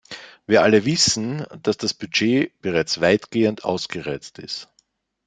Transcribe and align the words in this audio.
Wir 0.47 0.63
alle 0.63 0.85
wissen, 0.85 1.45
dass 1.61 1.77
das 1.77 1.93
Budget 1.93 2.59
bereits 2.63 3.01
weitgehend 3.01 3.63
ausgereizt 3.63 4.39
ist. 4.39 4.67